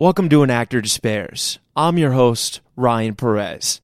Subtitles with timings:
[0.00, 1.58] Welcome to An Actor Despairs.
[1.76, 3.82] I'm your host, Ryan Perez.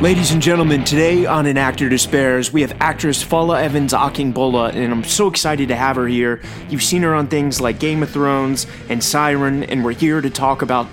[0.00, 4.92] Ladies and gentlemen, today on An Actor Despairs, we have actress Fola Evans Akingbola, and
[4.92, 6.40] I'm so excited to have her here.
[6.68, 10.30] You've seen her on things like Game of Thrones and Siren, and we're here to
[10.30, 10.86] talk about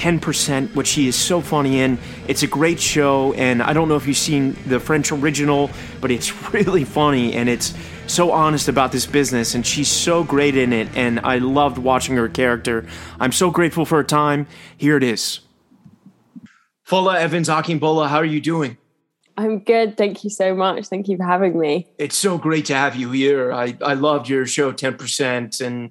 [0.00, 1.98] 10%, which she is so funny in.
[2.26, 5.68] It's a great show, and I don't know if you've seen the French original,
[6.00, 7.74] but it's really funny, and it's
[8.06, 12.16] so honest about this business, and she's so great in it, and I loved watching
[12.16, 12.86] her character.
[13.20, 14.46] I'm so grateful for her time.
[14.78, 15.40] Here it is.
[16.88, 18.78] Fola Evans Akingbola, how are you doing?
[19.36, 19.98] I'm good.
[19.98, 20.86] Thank you so much.
[20.86, 21.86] Thank you for having me.
[21.98, 23.52] It's so great to have you here.
[23.52, 25.90] I, I loved your show 10% and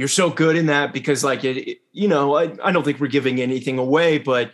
[0.00, 2.98] you're so good in that because like it, it you know, I, I don't think
[3.00, 4.52] we're giving anything away, but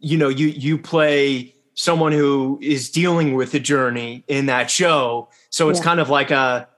[0.00, 5.28] you know, you you play someone who is dealing with the journey in that show.
[5.50, 5.84] So it's yeah.
[5.84, 6.68] kind of like a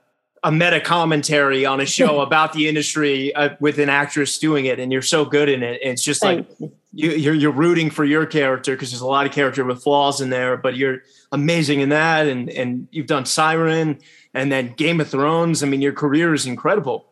[0.43, 4.79] a meta commentary on a show about the industry uh, with an actress doing it
[4.79, 5.81] and you're so good in it.
[5.83, 6.47] It's just like
[6.93, 10.21] you, you're you're rooting for your character because there's a lot of character with flaws
[10.21, 11.03] in there, but you're
[11.33, 12.27] amazing in that.
[12.27, 13.99] And and you've done Siren
[14.35, 15.63] and then Game of Thrones.
[15.63, 17.10] I mean, your career is incredible.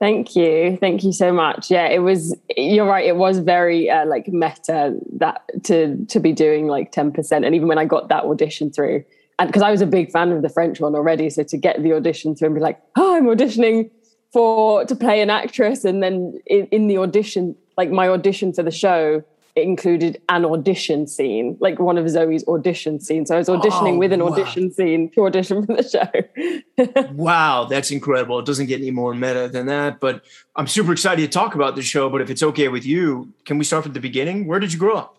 [0.00, 1.70] Thank you, thank you so much.
[1.70, 2.36] Yeah, it was.
[2.56, 3.06] You're right.
[3.06, 7.44] It was very uh, like meta that to to be doing like ten percent.
[7.44, 9.04] And even when I got that audition through,
[9.38, 11.82] and because I was a big fan of the French one already, so to get
[11.82, 13.90] the audition through and be like, oh, I'm auditioning
[14.32, 18.64] for to play an actress, and then in, in the audition like my audition for
[18.64, 19.22] the show
[19.56, 23.28] it included an audition scene, like one of Zoe's audition scenes.
[23.28, 24.32] So I was auditioning oh, with an wow.
[24.32, 27.12] audition scene to audition for the show.
[27.12, 28.40] wow, that's incredible.
[28.40, 30.00] It doesn't get any more meta than that.
[30.00, 30.24] But
[30.56, 32.10] I'm super excited to talk about the show.
[32.10, 34.48] But if it's okay with you, can we start from the beginning?
[34.48, 35.16] Where did you grow up?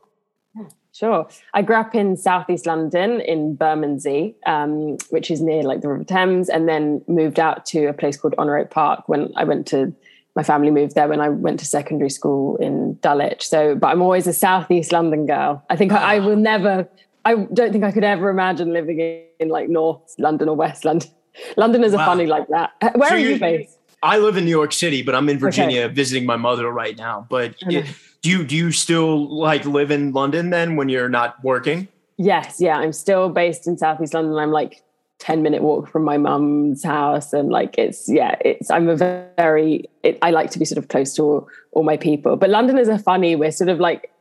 [0.91, 1.27] Sure.
[1.53, 6.05] I grew up in southeast London in Bermondsey, um, which is near like the River
[6.05, 9.67] Thames, and then moved out to a place called Honour Oak Park when I went
[9.67, 9.93] to
[10.35, 13.47] my family moved there when I went to secondary school in Dulwich.
[13.47, 15.63] So, but I'm always a southeast London girl.
[15.69, 16.87] I think I, I will never.
[17.23, 20.85] I don't think I could ever imagine living in, in like North London or West
[20.85, 21.09] London.
[21.57, 22.05] Londoners are wow.
[22.05, 22.71] funny like that.
[22.81, 23.77] Uh, where so are you based?
[24.03, 25.93] I live in New York City, but I'm in Virginia okay.
[25.93, 27.25] visiting my mother right now.
[27.29, 27.83] But do
[28.23, 31.87] you do you still like live in London then when you're not working?
[32.17, 34.35] Yes, yeah, I'm still based in Southeast London.
[34.37, 34.83] I'm like
[35.19, 39.89] 10 minute walk from my mum's house and like it's yeah it's i'm a very
[40.03, 42.35] it, i like to be sort of close to all, all my people.
[42.35, 43.35] But londoners are funny.
[43.35, 44.11] We're sort of like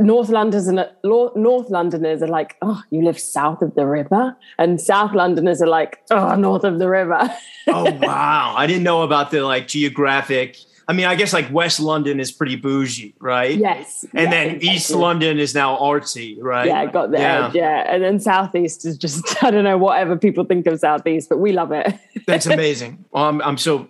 [0.00, 4.36] north londoners and north londoners are like oh you live south of the river?
[4.58, 7.30] And south londoners are like oh north of the river.
[7.66, 8.54] Oh wow.
[8.56, 12.30] I didn't know about the like geographic I mean, I guess like West London is
[12.30, 13.56] pretty bougie, right?
[13.56, 14.04] Yes.
[14.12, 14.68] And then exactly.
[14.68, 16.66] East London is now artsy, right?
[16.66, 17.46] Yeah, got the yeah.
[17.46, 17.54] edge.
[17.54, 17.92] Yeah.
[17.94, 21.52] And then Southeast is just, I don't know, whatever people think of Southeast, but we
[21.52, 21.98] love it.
[22.26, 23.04] That's amazing.
[23.12, 23.88] Well, I'm, I'm so,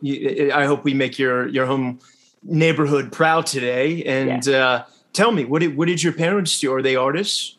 [0.54, 1.98] I hope we make your, your home
[2.44, 4.04] neighborhood proud today.
[4.04, 4.66] And yeah.
[4.66, 6.72] uh, tell me, what did, what did your parents do?
[6.74, 7.56] Are they artists?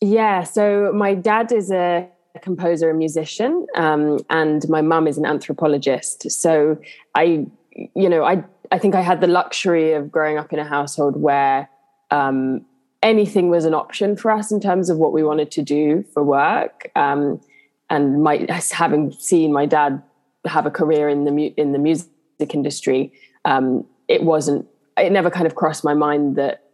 [0.00, 0.44] Yeah.
[0.44, 2.08] So my dad is a
[2.40, 6.30] composer and musician, um, and my mum is an anthropologist.
[6.30, 6.78] So
[7.14, 7.46] I,
[7.94, 11.20] you know, I I think I had the luxury of growing up in a household
[11.20, 11.68] where
[12.10, 12.64] um,
[13.02, 16.22] anything was an option for us in terms of what we wanted to do for
[16.24, 16.90] work.
[16.96, 17.38] Um,
[17.90, 20.02] and my having seen my dad
[20.46, 22.08] have a career in the in the music
[22.54, 23.12] industry,
[23.44, 24.66] um, it wasn't.
[24.96, 26.64] It never kind of crossed my mind that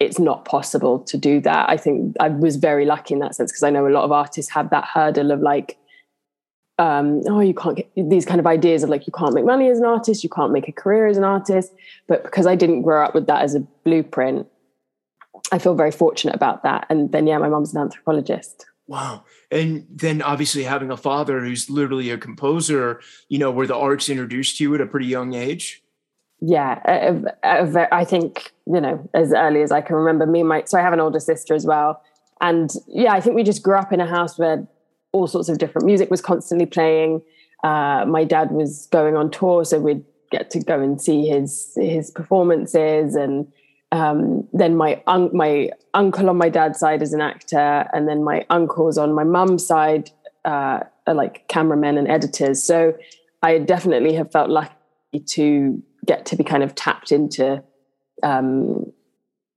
[0.00, 1.68] it's not possible to do that.
[1.68, 4.12] I think I was very lucky in that sense because I know a lot of
[4.12, 5.76] artists have that hurdle of like
[6.78, 9.68] um, oh, you can't get these kind of ideas of like you can't make money
[9.68, 11.72] as an artist, you can't make a career as an artist.
[12.08, 14.46] But because I didn't grow up with that as a blueprint,
[15.52, 16.86] I feel very fortunate about that.
[16.90, 18.66] And then, yeah, my mom's an anthropologist.
[18.86, 19.24] Wow.
[19.50, 24.08] And then obviously having a father who's literally a composer, you know, were the arts
[24.08, 25.82] introduced to you at a pretty young age?
[26.40, 27.22] Yeah.
[27.42, 30.82] I think, you know, as early as I can remember me and my, so I
[30.82, 32.02] have an older sister as well.
[32.40, 34.66] And yeah, I think we just grew up in a house where
[35.14, 37.22] all sorts of different music was constantly playing.
[37.62, 41.72] Uh, my dad was going on tour, so we'd get to go and see his
[41.76, 43.46] his performances, and
[43.92, 48.24] um, then my un- my uncle on my dad's side is an actor, and then
[48.24, 50.10] my uncles on my mum's side
[50.44, 52.62] uh, are like cameramen and editors.
[52.62, 52.94] So
[53.42, 57.62] I definitely have felt lucky to get to be kind of tapped into
[58.22, 58.92] um,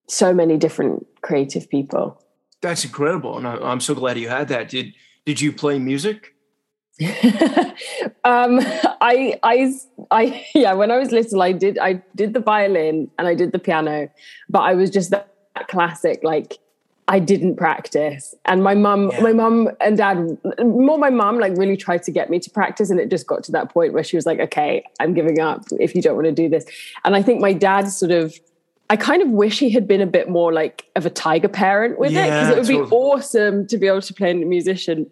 [0.08, 2.22] so many different creative people.
[2.62, 4.70] That's incredible, and I'm so glad you had that.
[4.70, 4.94] Did
[5.28, 6.34] did you play music?
[8.24, 8.62] um,
[9.02, 9.74] I, I,
[10.10, 10.72] I, yeah.
[10.72, 14.10] When I was little, I did, I did the violin and I did the piano,
[14.48, 15.28] but I was just that
[15.68, 16.60] classic, like
[17.10, 18.36] I didn't practice.
[18.46, 19.20] And my mum, yeah.
[19.20, 22.90] my mum and dad, more my mum, like really tried to get me to practice.
[22.90, 25.66] And it just got to that point where she was like, okay, I'm giving up
[25.82, 26.64] if you don't want to do this.
[27.04, 28.34] And I think my dad sort of,
[28.90, 32.00] I kind of wish he had been a bit more like of a tiger parent
[32.00, 35.12] with yeah, it because it would be awesome to be able to play a musician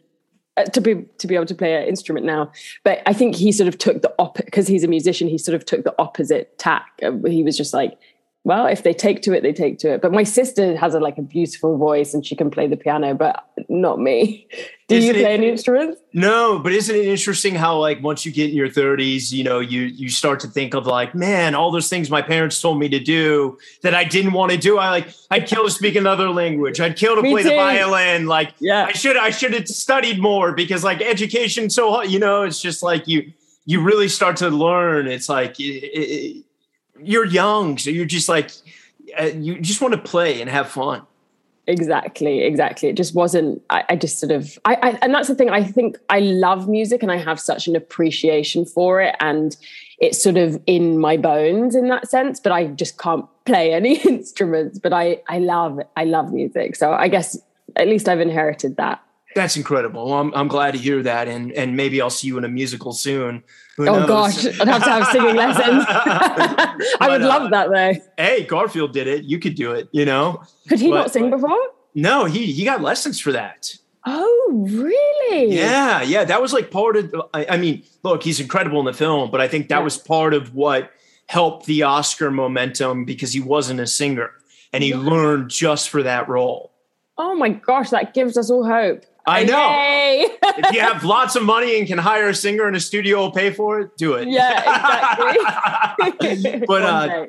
[0.57, 2.51] uh, to be to be able to play an instrument now.
[2.83, 5.27] But I think he sort of took the opposite because he's a musician.
[5.27, 6.87] He sort of took the opposite tack.
[7.27, 7.97] He was just like,
[8.45, 10.03] well, if they take to it, they take to it.
[10.03, 13.15] But my sister has a like a beautiful voice and she can play the piano,
[13.15, 14.47] but not me.
[14.87, 15.99] Do isn't you play it, any instruments?
[16.13, 19.59] No, but isn't it interesting how like once you get in your 30s, you know,
[19.59, 22.87] you you start to think of like, man, all those things my parents told me
[22.89, 24.77] to do that I didn't want to do.
[24.77, 26.79] I like I'd kill to speak another language.
[26.79, 27.49] I'd kill to play too.
[27.49, 28.27] the violin.
[28.27, 28.85] Like yeah.
[28.85, 32.83] I should I should have studied more because like education so you know, it's just
[32.83, 33.33] like you
[33.65, 35.07] you really start to learn.
[35.07, 36.45] It's like it, it,
[37.01, 38.51] you're young, so you're just like
[39.19, 41.05] uh, you just want to play and have fun.
[41.67, 42.89] Exactly, exactly.
[42.89, 43.61] It just wasn't.
[43.69, 44.57] I, I just sort of.
[44.65, 45.49] I, I and that's the thing.
[45.49, 49.55] I think I love music and I have such an appreciation for it, and
[49.99, 52.39] it's sort of in my bones in that sense.
[52.39, 54.77] But I just can't play any instruments.
[54.77, 56.75] But I I love I love music.
[56.75, 57.37] So I guess
[57.75, 59.01] at least I've inherited that.
[59.35, 60.05] That's incredible.
[60.05, 61.27] Well, I'm, I'm glad to hear that.
[61.27, 63.43] And, and maybe I'll see you in a musical soon.
[63.75, 64.07] Who oh knows?
[64.07, 65.83] gosh, I'd have to have singing lessons.
[65.89, 67.93] I but, would love uh, that though.
[68.17, 69.25] Hey, Garfield did it.
[69.25, 70.41] You could do it, you know?
[70.69, 71.59] Could he but, not sing before?
[71.93, 73.75] No, he, he got lessons for that.
[74.05, 75.53] Oh, really?
[75.53, 76.23] Yeah, yeah.
[76.23, 79.41] That was like part of, I, I mean, look, he's incredible in the film, but
[79.41, 79.83] I think that yeah.
[79.83, 80.91] was part of what
[81.27, 84.31] helped the Oscar momentum because he wasn't a singer
[84.71, 84.97] and he yeah.
[84.97, 86.71] learned just for that role.
[87.17, 89.03] Oh my gosh, that gives us all hope.
[89.27, 90.37] I know.
[90.43, 93.31] if you have lots of money and can hire a singer and a studio will
[93.31, 94.27] pay for it, do it.
[94.27, 94.59] Yeah,
[96.07, 96.59] exactly.
[96.67, 97.27] but uh,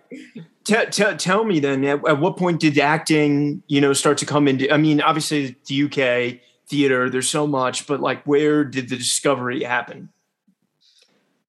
[0.65, 4.27] t- t- tell me then, at, at, what point did acting, you know, start to
[4.27, 4.73] come into?
[4.73, 9.63] I mean, obviously the UK theater, there's so much, but like, where did the discovery
[9.63, 10.11] happen?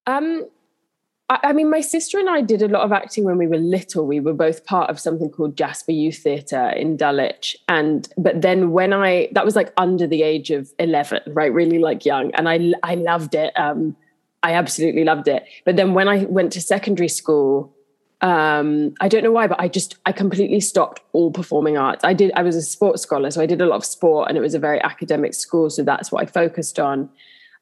[0.05, 0.45] Um,
[1.29, 3.57] I, I mean, my sister and I did a lot of acting when we were
[3.57, 4.05] little.
[4.05, 7.57] We were both part of something called Jasper Youth Theatre in Dulwich.
[7.67, 11.53] And but then when I that was like under the age of 11, right?
[11.53, 12.33] Really like young.
[12.35, 13.57] And I I loved it.
[13.57, 13.95] Um,
[14.43, 15.43] I absolutely loved it.
[15.65, 17.73] But then when I went to secondary school,
[18.21, 22.03] um, I don't know why, but I just I completely stopped all performing arts.
[22.03, 24.37] I did I was a sports scholar, so I did a lot of sport and
[24.37, 27.09] it was a very academic school, so that's what I focused on.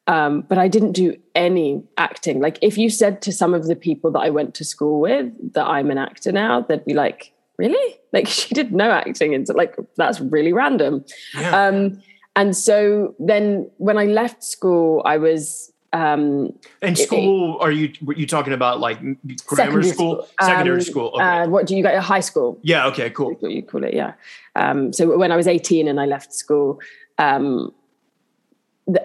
[0.07, 2.39] Um, but I didn't do any acting.
[2.39, 5.53] Like if you said to some of the people that I went to school with
[5.53, 7.99] that I'm an actor now, they'd be like, "Really?
[8.13, 11.03] Like she did no acting?" And so, like that's really random.
[11.37, 11.67] Yeah.
[11.67, 12.01] Um,
[12.37, 17.93] and so then when I left school, I was um and school it, are you
[18.01, 18.99] were you talking about like
[19.45, 21.23] grammar school, school, secondary um, school okay.
[21.23, 24.13] uh, what do you got high school yeah okay cool what you call it yeah
[24.57, 26.79] um so when i was 18 and i left school
[27.17, 27.71] um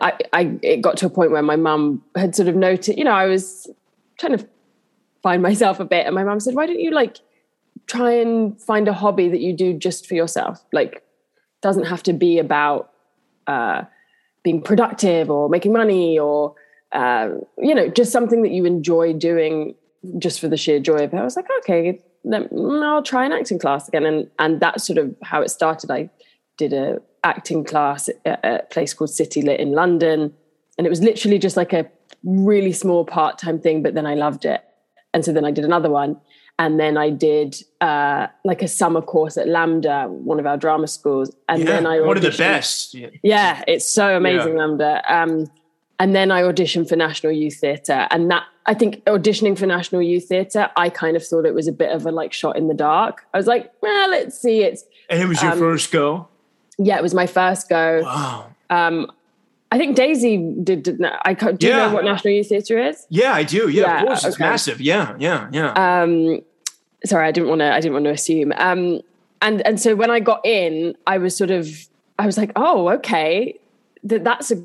[0.01, 3.05] I, I it got to a point where my mum had sort of noted, you
[3.05, 3.69] know, I was
[4.19, 4.47] trying to
[5.23, 7.19] find myself a bit, and my mum said, "Why don't you like
[7.87, 10.65] try and find a hobby that you do just for yourself?
[10.73, 11.03] Like,
[11.63, 12.93] doesn't have to be about
[13.47, 13.85] uh,
[14.43, 16.55] being productive or making money or
[16.93, 19.75] uh, you know, just something that you enjoy doing
[20.19, 22.49] just for the sheer joy of it." I was like, "Okay, then
[22.83, 25.91] I'll try an acting class again," and and that's sort of how it started.
[25.91, 26.11] I
[26.59, 30.33] did a acting class at a place called City Lit in London.
[30.79, 31.91] And it was literally just like a
[32.25, 34.63] really small part time thing, but then I loved it.
[35.13, 36.21] And so then I did another one.
[36.59, 40.89] And then I did uh, like a summer course at LAMDA, one of our drama
[40.89, 41.35] schools.
[41.49, 42.07] And yeah, then I auditioned.
[42.07, 42.95] one of the best.
[42.95, 44.65] Yeah, yeah it's so amazing, yeah.
[44.65, 45.11] LAMDA.
[45.11, 45.51] Um,
[45.99, 48.07] and then I auditioned for National Youth Theatre.
[48.11, 51.67] And that I think auditioning for National Youth Theatre, I kind of thought it was
[51.67, 53.27] a bit of a like shot in the dark.
[53.35, 54.63] I was like, well, let's see.
[54.63, 56.29] It's and it was your um, first go
[56.83, 58.03] yeah, it was my first go.
[58.03, 58.51] Wow.
[58.71, 59.13] Um,
[59.73, 60.83] I think Daisy did.
[60.83, 63.07] did I do you know what National Youth Theatre is?
[63.09, 63.69] Yeah, I do.
[63.69, 64.29] Yeah, yeah of course, okay.
[64.29, 64.81] it's massive.
[64.81, 65.73] Yeah, yeah, yeah.
[66.03, 66.41] Um,
[67.05, 67.73] sorry, I didn't want to.
[67.73, 68.53] I didn't want to assume.
[68.57, 69.01] Um,
[69.43, 71.69] and and so when I got in, I was sort of.
[72.19, 73.59] I was like, oh, okay,
[74.05, 74.61] that that's a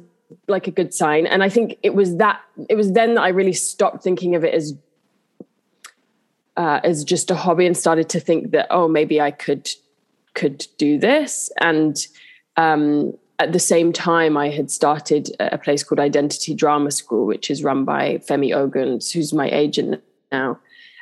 [0.48, 1.27] like a good sign.
[1.27, 2.41] And I think it was that.
[2.67, 4.74] It was then that I really stopped thinking of it as.
[6.57, 9.69] Uh, as just a hobby and started to think that oh maybe I could
[10.36, 11.51] could do this.
[11.60, 12.06] And
[12.58, 17.50] um, at the same time, I had started a place called Identity Drama School, which
[17.50, 20.01] is run by Femi Oguns, who's my agent
[20.32, 20.60] now.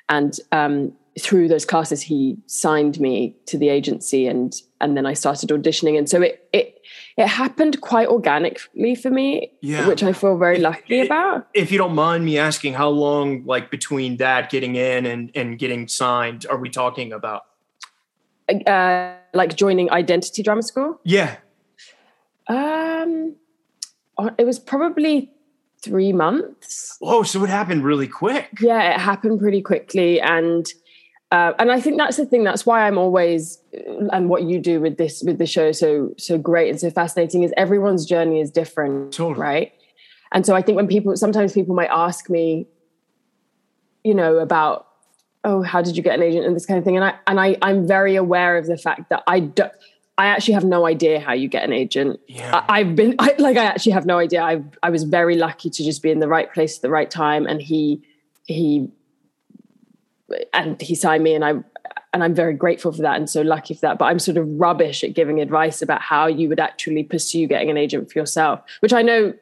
[0.10, 5.14] And um, through those classes, he signed me to the agency, and and then I
[5.14, 5.98] started auditioning.
[5.98, 6.82] And so it it
[7.18, 9.88] it happened quite organically for me, yeah.
[9.88, 11.48] which I feel very lucky if, about.
[11.54, 15.60] If you don't mind me asking, how long, like between that getting in and and
[15.60, 17.44] getting signed, are we talking about?
[18.50, 21.00] Uh, like joining Identity Drama School?
[21.04, 21.38] Yeah.
[22.48, 23.36] Um,
[24.18, 25.32] uh, it was probably
[25.82, 26.98] three months.
[27.02, 28.50] Oh, so it happened really quick.
[28.62, 30.66] Yeah, it happened pretty quickly, and
[31.32, 32.44] uh, and I think that's the thing.
[32.44, 33.60] That's why I'm always
[34.12, 37.44] and what you do with this with the show so so great and so fascinating
[37.44, 39.40] is everyone's journey is different, Totally.
[39.40, 39.72] right?
[40.32, 42.68] And so I think when people sometimes people might ask me,
[44.04, 44.88] you know, about
[45.44, 47.40] oh, how did you get an agent and this kind of thing, and I and
[47.40, 49.72] I I'm very aware of the fact that I don't
[50.18, 52.20] I actually have no idea how you get an agent.
[52.28, 52.64] Yeah.
[52.68, 54.44] I, I've been I, like I actually have no idea.
[54.44, 57.10] I I was very lucky to just be in the right place at the right
[57.10, 58.02] time, and he
[58.46, 58.90] he
[60.54, 61.54] and he signed me, and I
[62.14, 63.98] and I'm very grateful for that and so lucky for that.
[63.98, 67.72] But I'm sort of rubbish at giving advice about how you would actually pursue getting
[67.72, 69.34] an agent for yourself, which I know.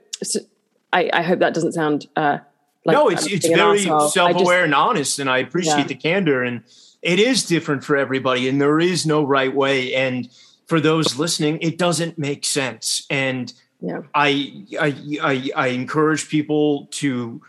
[0.94, 2.08] I, I hope that doesn't sound.
[2.16, 2.40] Uh,
[2.86, 3.80] like no, it's I'm it's very.
[3.82, 5.84] Self-aware and honest, and I appreciate Yeah.
[5.88, 6.44] the candor.
[6.44, 6.64] And
[7.02, 9.94] it is different for everybody, and there is no right way.
[9.94, 10.30] And
[10.68, 13.06] for those listening, it doesn't make sense.
[13.10, 14.02] And Yeah.
[14.14, 17.42] I I I, I encourage people to.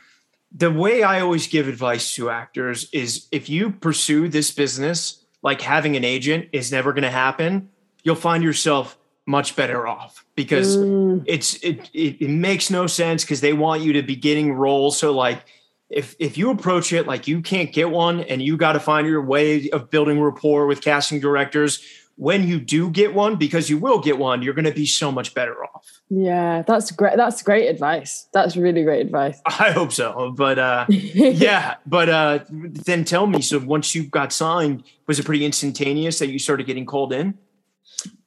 [0.55, 5.63] The way I always give advice to actors is if you pursue this business like
[5.63, 7.71] having an agent is never going to happen,
[8.03, 13.23] you'll find yourself much better off because Mm, it's it, it it makes no sense
[13.25, 14.99] because they want you to be getting roles.
[14.99, 15.45] So like
[15.91, 19.07] if if you approach it like you can't get one and you got to find
[19.07, 21.85] your way of building rapport with casting directors,
[22.17, 25.11] when you do get one, because you will get one, you're going to be so
[25.13, 25.87] much better off.
[26.11, 27.17] yeah, that's great.
[27.17, 28.29] That's great advice.
[28.33, 29.41] That's really great advice.
[29.47, 30.33] I hope so.
[30.37, 35.27] But uh yeah, but uh then tell me so once you got signed, was it
[35.27, 37.39] pretty instantaneous that you started getting called in?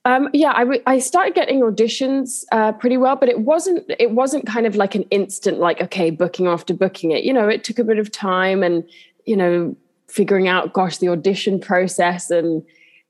[0.05, 4.11] Um, yeah, I, w- I started getting auditions uh, pretty well, but it wasn't it
[4.11, 7.23] wasn't kind of like an instant like okay booking after booking it.
[7.23, 8.83] You know, it took a bit of time and
[9.25, 9.75] you know
[10.07, 12.63] figuring out gosh the audition process and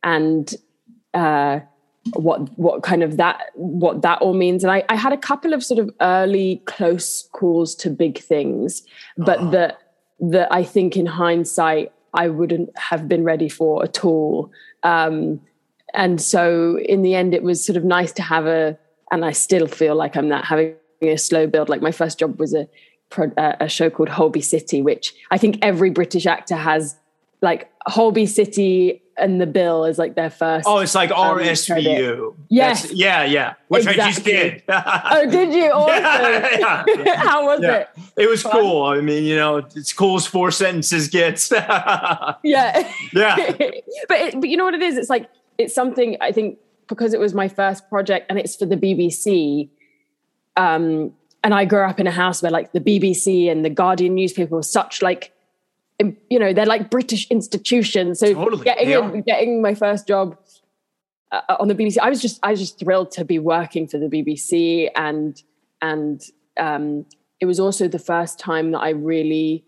[0.03, 0.55] and
[1.13, 1.59] uh,
[2.13, 4.63] what what kind of that what that all means.
[4.63, 8.83] And I, I had a couple of sort of early close calls to big things,
[9.17, 9.51] but Uh-huh.
[9.51, 9.79] that
[10.21, 14.49] that I think in hindsight I wouldn't have been ready for at all.
[14.83, 15.41] Um,
[15.95, 18.77] and so in the end it was sort of nice to have a
[19.11, 22.39] and i still feel like i'm that having a slow build like my first job
[22.39, 22.67] was a
[23.17, 26.95] uh, a show called holby city which i think every british actor has
[27.41, 32.35] like holby city and the bill is like their first Oh, it's like Um, RSVU.
[32.49, 32.81] Yes.
[32.81, 33.53] That's- yeah, yeah.
[33.69, 34.33] Which I just Exactly.
[34.33, 34.63] did.
[34.67, 36.03] oh did you awesome
[36.59, 37.15] Yeah, yeah.
[37.29, 37.75] how was Yeah.
[37.75, 38.51] it It was Fun.
[38.51, 38.83] cool.
[38.83, 41.49] I mean, you know, it's cool as four sentences gets.
[41.51, 42.33] yeah.
[42.43, 43.35] yeah Yeah.
[44.09, 46.57] but it, but you know what it is it's like it's something i think
[46.87, 49.69] because it was my first project and it's for the bbc
[50.57, 54.15] um and i grew up in a house where like the bbc and the guardian
[54.15, 55.31] newspaper were such like
[56.29, 58.19] you know they're like british institutions.
[58.19, 60.37] So Totally, getting in- getting my first job
[61.31, 63.97] uh, on the bbc i was just i was just thrilled to be working for
[63.97, 65.41] the bbc and
[65.81, 66.21] and
[66.57, 67.05] um
[67.39, 69.63] it was also the first time that i really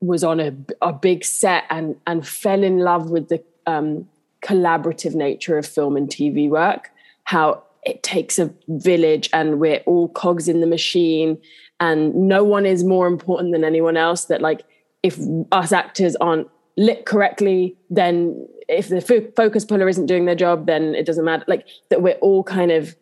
[0.00, 4.08] was on a, a big set and and fell in love with the um,
[4.42, 6.90] collaborative nature of film and TV work.
[7.24, 11.38] How it takes a village and we're all cogs in the machine,
[11.78, 14.26] and no one is more important than anyone else.
[14.26, 14.62] That like
[15.02, 15.18] if
[15.52, 20.66] us actors aren't lit correctly, then if the fo- focus puller isn't doing their job,
[20.66, 21.44] then it doesn't matter.
[21.48, 22.96] Like that we're all kind of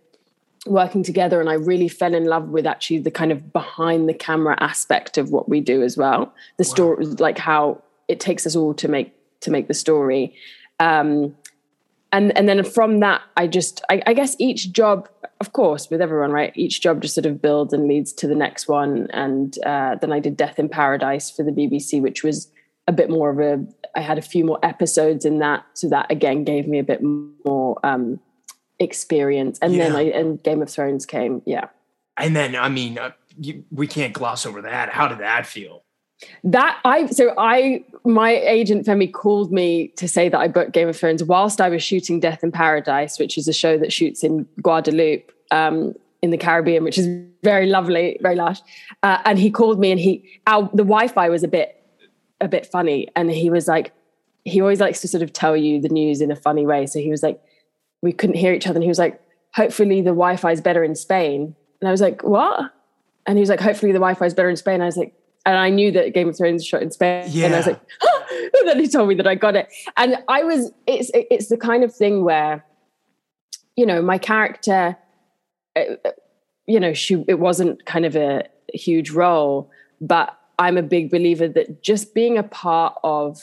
[0.66, 4.14] working together and i really fell in love with actually the kind of behind the
[4.14, 8.56] camera aspect of what we do as well the story like how it takes us
[8.56, 10.34] all to make to make the story
[10.80, 11.34] um
[12.12, 15.08] and and then from that i just I, I guess each job
[15.40, 16.52] of course with everyone right?
[16.56, 19.08] Each job just sort of builds and leads to the next one.
[19.12, 22.50] And uh, then i did death in paradise for the bbc which was
[22.86, 23.64] a bit more of a
[23.96, 25.64] i had a few more episodes in that.
[25.74, 28.20] So that again gave me a bit more um
[28.78, 29.58] experience.
[29.60, 31.68] And then i and game of thrones came yeah.
[32.16, 34.88] And then, I mean, uh, you, we can't gloss over that.
[34.88, 35.84] How did that feel?
[36.42, 40.88] That i so i my agent femi called me to say that i booked game
[40.88, 44.24] of thrones whilst i was shooting death in paradise which is a show that shoots
[44.24, 47.06] in guadeloupe um, in the caribbean which is
[47.42, 48.60] very lovely very lush.
[49.02, 51.74] Uh, and he called me and he our, the wi-fi was a bit
[52.40, 53.08] a bit funny.
[53.16, 53.92] And he was like
[54.44, 56.86] he always likes to sort of tell you the news in a funny way.
[56.86, 57.40] So he was like
[58.02, 58.76] we couldn't hear each other.
[58.76, 59.20] And he was like
[59.54, 61.54] hopefully the wi-fi is better in spain.
[61.80, 62.72] And i was like what?
[63.26, 64.80] And he was like hopefully the wi-fi is better in spain.
[64.80, 65.14] I was like
[65.46, 67.46] and I knew that Game of Thrones shot in Spain, Yeah.
[67.46, 67.80] and I was like,
[68.30, 71.56] and then he told me that I got it, and I was, it's, it's the
[71.56, 72.64] kind of thing where,
[73.76, 74.96] you know, my character,
[75.76, 75.82] uh,
[76.66, 81.48] you know, she, it wasn't kind of a huge role, but I'm a big believer
[81.48, 83.40] that just being a part of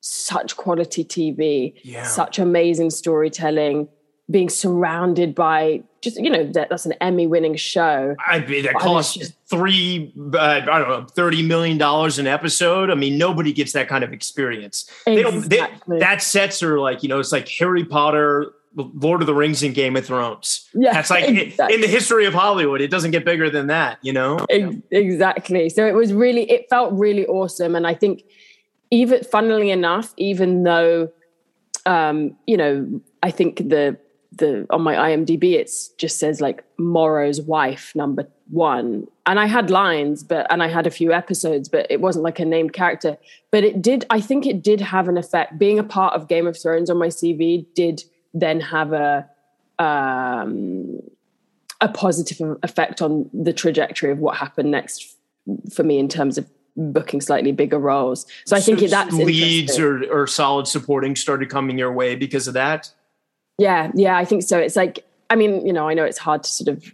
[0.00, 2.04] such quality TV, Yeah.
[2.04, 3.88] such amazing storytelling,
[4.32, 8.16] being surrounded by just you know that, that's an Emmy winning show.
[8.26, 12.90] I mean, that costs just- three, uh, I don't know, thirty million dollars an episode.
[12.90, 14.90] I mean, nobody gets that kind of experience.
[15.06, 15.48] They don't.
[15.48, 15.98] They, Exactly.
[16.00, 19.74] that sets are like you know, it's like Harry Potter, Lord of the Rings, and
[19.74, 20.68] Game of Thrones.
[20.74, 21.74] Yeah, That's like exactly.
[21.76, 22.80] in the history of Hollywood.
[22.80, 23.98] It doesn't get bigger than that.
[24.02, 24.38] You know.
[24.50, 25.68] Ex- Exactly.
[25.68, 27.76] So it was really, it felt really awesome.
[27.76, 28.24] And I think,
[28.90, 31.10] even funnily enough, even though,
[31.86, 33.96] um, you know, I think the,
[34.38, 39.06] the, on my IMDb, it just says like Moro's wife, number one.
[39.26, 42.38] And I had lines, but, and I had a few episodes, but it wasn't like
[42.38, 43.16] a named character.
[43.50, 45.58] But it did, I think it did have an effect.
[45.58, 49.28] Being a part of Game of Thrones on my CV did then have a,
[49.78, 51.00] um,
[51.80, 55.16] a positive effect on the trajectory of what happened next
[55.72, 58.26] for me in terms of booking slightly bigger roles.
[58.46, 62.14] So I think So it, that's leads or, or solid supporting started coming your way
[62.14, 62.90] because of that.
[63.62, 64.58] Yeah, yeah, I think so.
[64.58, 66.84] It's like I mean, you know, I know it's hard to sort of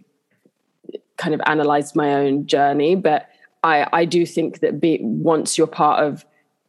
[1.17, 3.27] kind of analyze my own journey, but
[3.63, 6.25] I I do think that be once you're part of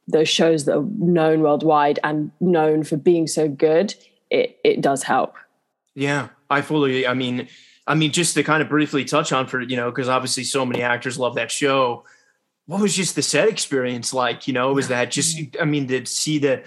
[0.08, 3.94] those shows that are known worldwide and known for being so good,
[4.30, 5.34] it it does help.
[5.94, 7.06] Yeah, I fully.
[7.06, 7.46] I mean,
[7.86, 10.64] I mean, just to kind of briefly touch on for you know, because obviously so
[10.64, 12.04] many actors love that show.
[12.70, 14.46] What was just the set experience like?
[14.46, 15.40] You know, was that just?
[15.60, 16.62] I mean, to see the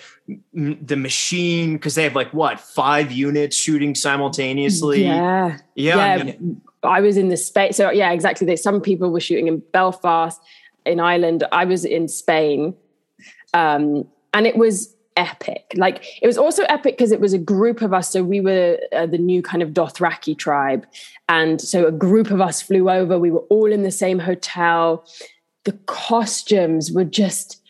[0.53, 5.05] the machine because they have like what five units shooting simultaneously.
[5.05, 5.59] Yeah.
[5.75, 5.95] yeah.
[5.95, 7.77] yeah, I mean, I was in the space.
[7.77, 8.45] So yeah, exactly.
[8.45, 10.41] There's some people were shooting in Belfast,
[10.85, 11.45] in Ireland.
[11.53, 12.75] I was in Spain,
[13.53, 15.71] um, and it was epic.
[15.75, 18.09] Like it was also epic because it was a group of us.
[18.09, 20.85] So we were uh, the new kind of Dothraki tribe,
[21.29, 23.17] and so a group of us flew over.
[23.17, 25.05] We were all in the same hotel.
[25.65, 27.61] The costumes were just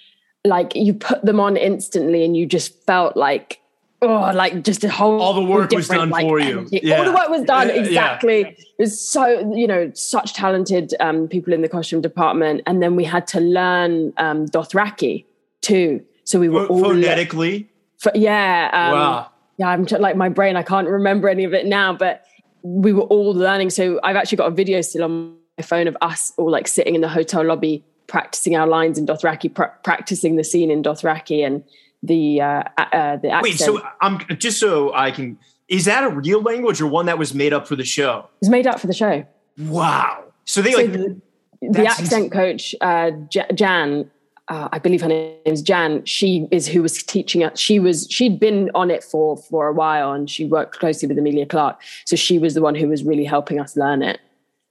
[0.45, 3.59] like you put them on instantly, and you just felt like.
[4.01, 6.67] Oh, like just a whole All the work was done like, for you.
[6.73, 6.97] Yeah.
[6.97, 7.83] All the work was done Yeah, yeah.
[7.83, 12.81] exactly it was so you know such talented um, people in the costume department and
[12.81, 15.25] then we had to learn um, dothraki
[15.61, 17.69] too so we were all phonetically.
[18.01, 19.31] Ph- yeah um, wow.
[19.57, 22.25] yeah i'm t- like my brain i can't remember any of it now but
[22.63, 25.95] we were all learning so i've actually got a video still on my phone of
[26.01, 30.35] us all like sitting in the hotel lobby practicing our lines in dothraki pr- practicing
[30.35, 31.63] the scene in dothraki and
[32.01, 35.37] the uh, uh, the accent Wait, so I'm just so I can.
[35.69, 38.19] Is that a real language or one that was made up for the show?
[38.19, 39.25] it was made up for the show
[39.57, 40.25] Wow.
[40.45, 41.21] So they So like the,
[41.61, 44.09] the accent coach, uh, Ja- Jan,
[44.49, 46.03] uh, I believe her name is Jan.
[46.05, 47.57] She is who was teaching us.
[47.57, 51.17] She was she'd been on it for for a while, and she worked closely with
[51.17, 51.81] Emilia Clarke.
[52.05, 54.19] So she was the one who was really helping us learn it.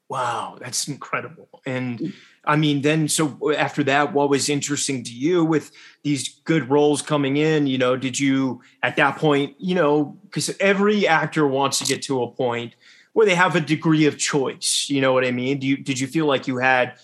[0.09, 1.49] Wow, that's incredible.
[1.65, 2.13] And
[2.45, 5.71] I mean, then so after that, what was interesting to you with
[6.03, 7.69] these good roles coming in?
[7.69, 12.03] You know, did you at that point, you know, because every actor wants to get
[12.03, 12.75] to a point
[13.13, 14.87] where they have a degree of choice.
[14.89, 15.59] You know what I mean?
[15.59, 16.95] Do you did you feel like you had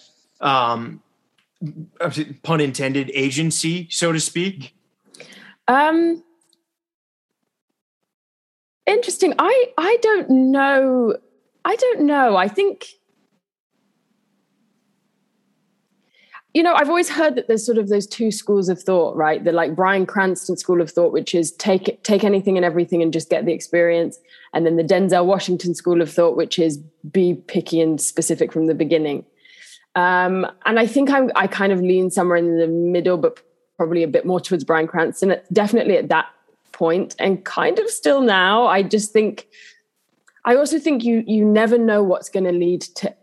[0.40, 1.02] um
[2.42, 4.74] pun intended agency, so to speak?
[5.66, 6.22] Um,
[8.86, 9.34] interesting.
[9.38, 11.16] I I don't know.
[11.64, 12.36] I don't know.
[12.36, 12.86] I think.
[16.54, 19.44] You know, I've always heard that there's sort of those two schools of thought, right?
[19.44, 23.12] The like Bryan Cranston school of thought, which is take take anything and everything and
[23.12, 24.18] just get the experience,
[24.54, 26.78] and then the Denzel Washington school of thought, which is
[27.10, 29.24] be picky and specific from the beginning.
[29.94, 33.40] Um, and I think I'm, I kind of lean somewhere in the middle, but
[33.76, 35.36] probably a bit more towards Bryan Cranston.
[35.52, 36.26] Definitely at that
[36.72, 38.66] point, and kind of still now.
[38.66, 39.46] I just think.
[40.44, 43.14] I also think you you never know what's going to lead to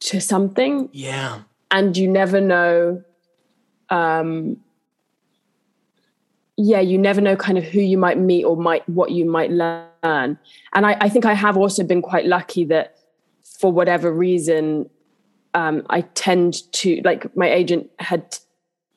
[0.00, 1.40] to something, Yeah.
[1.70, 3.02] And you never know.
[3.90, 4.58] Um,
[6.56, 9.50] yeah, you never know kind of who you might meet or might what you might
[9.50, 9.88] learn.
[10.02, 12.96] And I, I think I have also been quite lucky that
[13.44, 14.88] for whatever reason,
[15.54, 18.38] um, I tend to like my agent had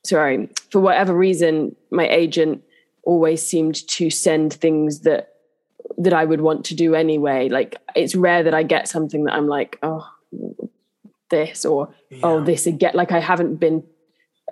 [0.03, 2.63] sorry, for whatever reason, my agent
[3.03, 5.34] always seemed to send things that
[5.97, 7.49] that I would want to do anyway.
[7.49, 10.08] Like it's rare that I get something that I'm like, oh,
[11.30, 12.92] this or oh, this again.
[12.94, 13.84] Like I haven't been.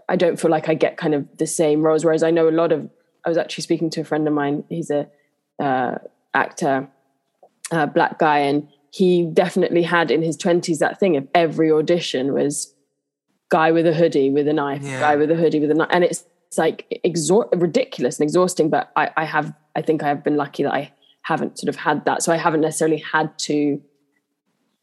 [0.10, 2.06] I don't feel like I get kind of the same roles.
[2.06, 2.90] Whereas I know a lot of.
[3.26, 4.64] I was actually speaking to a friend of mine.
[4.70, 5.08] He's a
[5.60, 5.96] uh,
[6.34, 6.88] actor,
[7.72, 12.34] uh, black guy, and he definitely had in his twenties that thing of every audition
[12.34, 12.74] was
[13.50, 15.00] guy with a hoodie with a knife, Yeah.
[15.00, 18.70] guy with a hoodie with a knife, and it's, it's like exor- ridiculous and exhausting.
[18.70, 21.76] But I, I have, I think I have been lucky that I haven't sort of
[21.76, 23.82] had that, so I haven't necessarily had to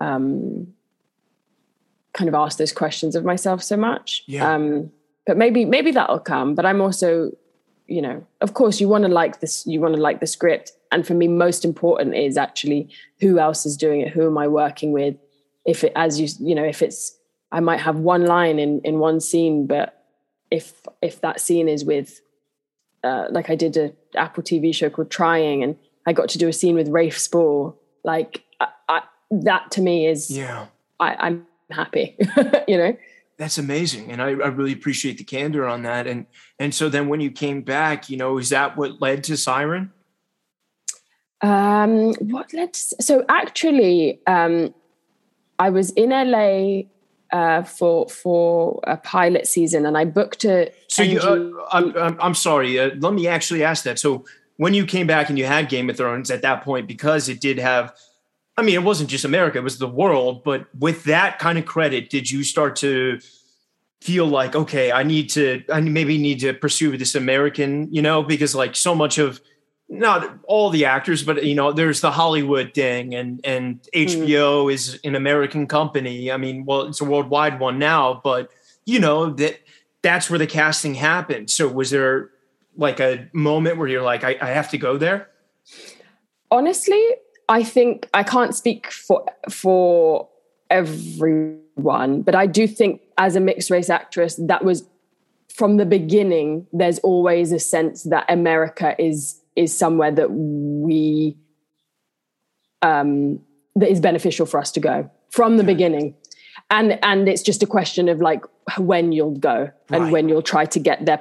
[0.00, 0.73] um,
[2.14, 4.22] kind of ask those questions of myself so much.
[4.26, 4.54] Yeah.
[4.54, 4.90] Um,
[5.26, 6.54] but maybe maybe that'll come.
[6.54, 7.32] But I'm also
[7.86, 10.72] you know, of course you want to like this, you want to like the script.
[10.90, 12.88] And for me, most important is actually
[13.20, 15.16] who else is doing it, who am I working with?
[15.66, 17.16] If it as you you know, if it's
[17.52, 20.04] I might have one line in in one scene, but
[20.50, 22.20] if if that scene is with
[23.02, 26.48] uh, like I did a Apple TV show called Trying, and I got to do
[26.48, 27.78] a scene with Rafe Spall.
[28.02, 30.66] Like I, I, that to me is yeah,
[30.98, 32.16] I, I'm happy.
[32.68, 32.96] you know,
[33.38, 36.06] that's amazing, and I, I really appreciate the candor on that.
[36.06, 36.26] And
[36.58, 39.92] and so then when you came back, you know, is that what led to Siren?
[41.40, 42.72] Um, what led?
[42.74, 44.74] To, so actually, um,
[45.58, 46.82] I was in LA
[47.32, 50.72] uh, for for a pilot season, and I booked a.
[50.88, 52.78] So you, uh, I'm, I'm sorry.
[52.78, 53.98] Uh, let me actually ask that.
[53.98, 54.24] So
[54.56, 57.40] when you came back and you had Game of Thrones at that point, because it
[57.40, 57.94] did have,
[58.56, 60.44] I mean, it wasn't just America; it was the world.
[60.44, 63.18] But with that kind of credit, did you start to
[64.00, 68.22] feel like, okay, I need to, I maybe need to pursue this American, you know,
[68.22, 69.40] because like so much of
[69.88, 74.72] not all the actors, but you know, there's the Hollywood thing, and and HBO mm.
[74.72, 76.30] is an American company.
[76.30, 78.50] I mean, well, it's a worldwide one now, but
[78.84, 79.60] you know that
[80.02, 81.50] that's where the casting happened.
[81.50, 82.30] So, was there
[82.76, 85.30] like a moment where you're like, I, I have to go there?
[86.50, 87.02] Honestly,
[87.48, 90.28] I think I can't speak for for
[90.70, 94.84] everyone, but I do think as a mixed race actress, that was
[95.54, 96.66] from the beginning.
[96.72, 101.36] There's always a sense that America is is somewhere that we
[102.82, 103.40] um,
[103.76, 106.14] that is beneficial for us to go from the beginning
[106.70, 108.44] and and it's just a question of like
[108.78, 110.12] when you'll go and right.
[110.12, 111.18] when you'll try to get there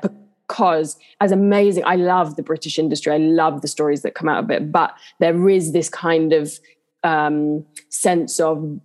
[0.54, 4.44] because as amazing i love the british industry i love the stories that come out
[4.44, 6.60] of it but there is this kind of
[7.04, 8.80] um, sense of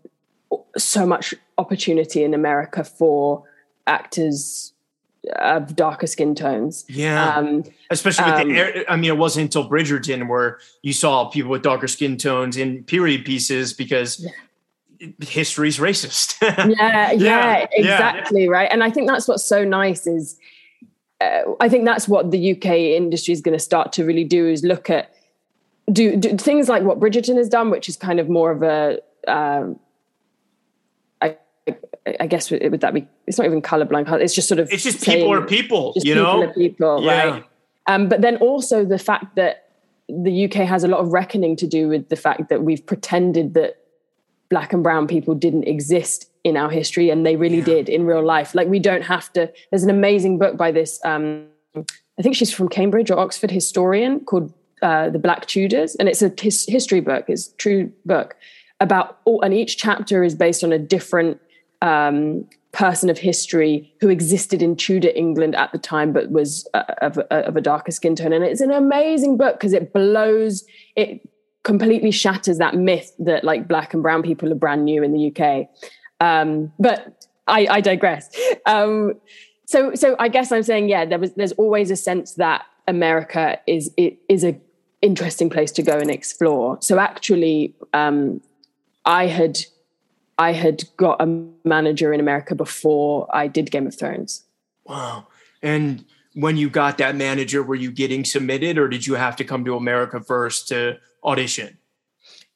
[0.76, 3.44] so much opportunity in america for
[3.86, 4.72] actors
[5.36, 6.84] of darker skin tones.
[6.88, 7.36] Yeah.
[7.36, 11.50] Um, Especially with um, the, I mean, it wasn't until Bridgerton where you saw people
[11.50, 14.24] with darker skin tones in period pieces because
[15.00, 15.08] yeah.
[15.20, 16.40] history's racist.
[16.40, 18.44] yeah, yeah, yeah, exactly.
[18.44, 18.50] Yeah.
[18.50, 18.68] Right.
[18.70, 20.38] And I think that's what's so nice is,
[21.20, 24.46] uh, I think that's what the UK industry is going to start to really do
[24.46, 25.12] is look at,
[25.90, 29.00] do, do things like what Bridgerton has done, which is kind of more of a,
[29.26, 29.78] um,
[32.20, 33.06] I guess would that be?
[33.26, 34.10] It's not even colorblind.
[34.20, 34.72] It's just sort of.
[34.72, 35.92] It's just people are people.
[35.96, 37.24] You people know, are people, yeah.
[37.24, 37.44] right?
[37.86, 39.70] Um, but then also the fact that
[40.08, 43.54] the UK has a lot of reckoning to do with the fact that we've pretended
[43.54, 43.78] that
[44.48, 47.64] black and brown people didn't exist in our history, and they really yeah.
[47.64, 48.54] did in real life.
[48.54, 49.52] Like we don't have to.
[49.70, 51.00] There's an amazing book by this.
[51.04, 51.46] Um,
[51.76, 56.22] I think she's from Cambridge or Oxford historian called uh, The Black Tudors, and it's
[56.22, 57.24] a his, history book.
[57.28, 58.36] It's a true book
[58.80, 61.40] about all, and each chapter is based on a different
[61.82, 66.84] um, person of history who existed in Tudor England at the time, but was uh,
[67.00, 68.32] of, uh, of, a darker skin tone.
[68.32, 71.26] And it's an amazing book because it blows, it
[71.64, 75.28] completely shatters that myth that like black and brown people are brand new in the
[75.28, 75.68] UK.
[76.20, 78.30] Um, but I, I digress.
[78.66, 79.14] Um,
[79.66, 83.58] so, so I guess I'm saying, yeah, there was, there's always a sense that America
[83.66, 84.58] is, it is a
[85.02, 86.78] interesting place to go and explore.
[86.80, 88.40] So actually, um,
[89.04, 89.58] I had
[90.38, 91.26] I had got a
[91.64, 94.44] manager in America before I did Game of Thrones.
[94.84, 95.26] Wow.
[95.62, 96.04] And
[96.34, 99.64] when you got that manager, were you getting submitted or did you have to come
[99.64, 101.77] to America first to audition?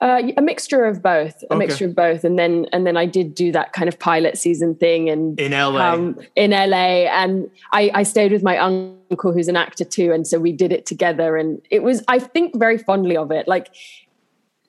[0.03, 1.59] Uh, a mixture of both, a okay.
[1.59, 4.75] mixture of both, and then and then I did do that kind of pilot season
[4.75, 9.47] thing, and in LA, um, in LA, and I, I stayed with my uncle who's
[9.47, 12.79] an actor too, and so we did it together, and it was I think very
[12.79, 13.47] fondly of it.
[13.47, 13.69] Like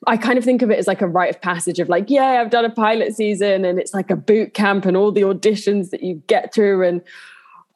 [0.06, 2.40] I kind of think of it as like a rite of passage of like, yeah,
[2.40, 5.90] I've done a pilot season and it's like a boot camp and all the auditions
[5.90, 6.86] that you get through.
[6.86, 7.02] And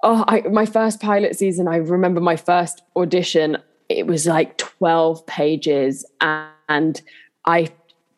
[0.05, 3.57] oh, I, my first pilot season, I remember my first audition,
[3.89, 7.03] it was like 12 pages and
[7.49, 7.69] I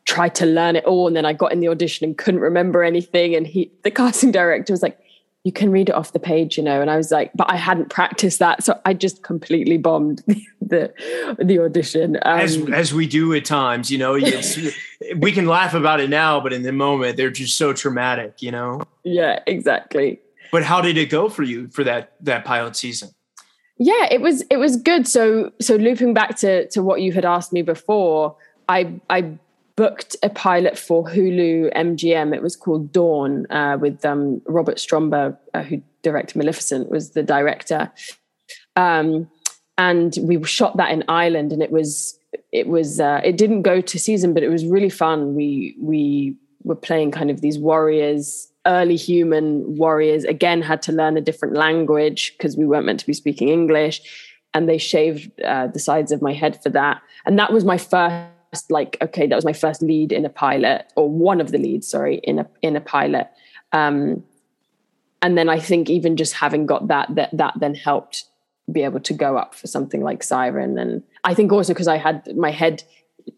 [0.04, 1.06] tried to learn it all.
[1.06, 3.34] And then I got in the audition and couldn't remember anything.
[3.34, 4.98] And he, the casting director was like,
[5.44, 6.82] you can read it off the page, you know.
[6.82, 10.22] And I was like, but I hadn't practiced that, so I just completely bombed
[10.60, 10.92] the
[11.38, 12.18] the audition.
[12.22, 14.12] Um, as as we do at times, you know.
[15.16, 18.50] we can laugh about it now, but in the moment, they're just so traumatic, you
[18.50, 18.82] know.
[19.02, 20.20] Yeah, exactly.
[20.52, 23.08] But how did it go for you for that that pilot season?
[23.78, 25.08] Yeah, it was it was good.
[25.08, 28.36] So so looping back to to what you had asked me before,
[28.70, 29.38] I I
[29.76, 32.34] booked a pilot for Hulu MGM.
[32.34, 37.22] It was called Dawn uh, with um, Robert Stromberg, uh, who directed Maleficent, was the
[37.22, 37.90] director.
[38.76, 39.28] Um,
[39.78, 42.18] and we shot that in Ireland, and it was
[42.52, 45.34] it was uh, it didn't go to season, but it was really fun.
[45.34, 50.24] We we were playing kind of these warriors, early human warriors.
[50.24, 54.00] Again, had to learn a different language because we weren't meant to be speaking English.
[54.52, 57.00] and they shaved uh, the sides of my head for that.
[57.24, 58.26] And that was my first,
[58.68, 61.88] like, okay, that was my first lead in a pilot, or one of the leads,
[61.88, 63.28] sorry, in a in a pilot.
[63.72, 64.24] Um,
[65.22, 68.24] and then I think even just having got that, that that then helped
[68.72, 70.78] be able to go up for something like Siren.
[70.78, 72.82] And I think also because I had my head,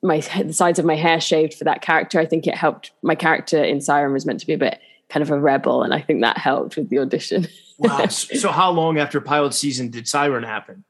[0.02, 2.92] my head, the sides of my hair shaved for that character, I think it helped.
[3.02, 5.92] My character in Siren was meant to be a bit kind of a rebel, and
[5.92, 7.46] I think that helped with the audition.
[7.78, 8.06] wow.
[8.08, 10.84] So, how long after pilot season did Siren happen?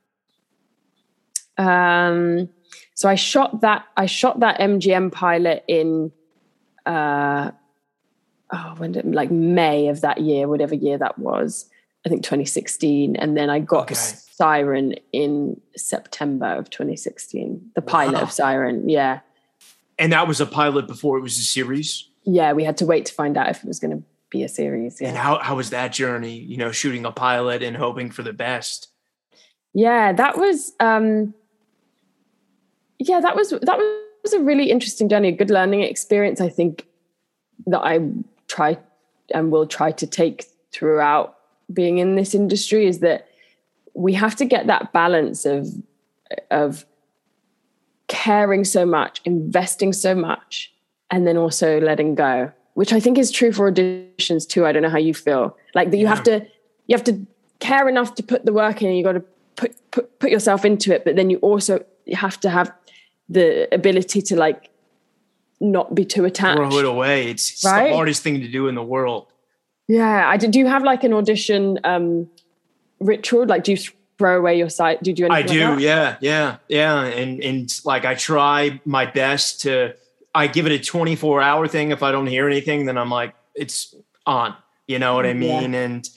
[1.58, 2.48] Um,
[2.94, 3.84] so I shot that.
[3.96, 6.12] I shot that MGM pilot in.
[6.84, 7.50] Uh,
[8.52, 11.68] oh, when did like May of that year, whatever year that was.
[12.04, 13.94] I think 2016, and then I got okay.
[13.94, 17.70] Siren in September of 2016.
[17.76, 18.22] The pilot wow.
[18.22, 19.20] of Siren, yeah.
[20.00, 22.08] And that was a pilot before it was a series.
[22.24, 24.48] Yeah, we had to wait to find out if it was going to be a
[24.48, 25.00] series.
[25.00, 25.08] Yeah.
[25.08, 26.34] And how how was that journey?
[26.34, 28.88] You know, shooting a pilot and hoping for the best.
[29.72, 30.72] Yeah, that was.
[30.80, 31.34] um
[33.08, 33.78] Yeah, that was that
[34.22, 36.40] was a really interesting journey, a good learning experience.
[36.40, 36.86] I think
[37.66, 38.00] that I
[38.48, 38.78] try
[39.34, 41.36] and will try to take throughout
[41.72, 43.28] being in this industry is that
[43.94, 45.68] we have to get that balance of
[46.50, 46.86] of
[48.08, 50.72] caring so much, investing so much,
[51.10, 54.64] and then also letting go, which I think is true for auditions too.
[54.66, 55.56] I don't know how you feel.
[55.74, 56.14] Like that you yeah.
[56.14, 56.46] have to
[56.86, 57.26] you have to
[57.58, 59.24] care enough to put the work in, you got to
[59.56, 62.72] put, put put yourself into it, but then you also have to have
[63.28, 64.70] the ability to like
[65.60, 66.58] not be too attached.
[66.58, 67.30] Throw it away.
[67.30, 67.90] It's, it's right?
[67.90, 69.28] the hardest thing to do in the world.
[69.88, 70.28] Yeah.
[70.28, 72.28] I do you have like an audition um
[73.00, 73.46] ritual?
[73.46, 73.78] Like, do you
[74.18, 75.02] throw away your site?
[75.02, 75.28] Do you do?
[75.28, 75.70] I do.
[75.70, 77.04] Like yeah, yeah, yeah.
[77.04, 79.94] And and like I try my best to.
[80.34, 81.90] I give it a 24 hour thing.
[81.90, 84.54] If I don't hear anything, then I'm like, it's on.
[84.86, 85.72] You know what I mean?
[85.72, 85.80] Yeah.
[85.80, 86.08] And